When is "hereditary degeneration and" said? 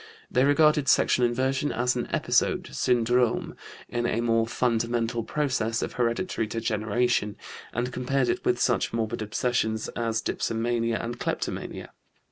5.93-7.93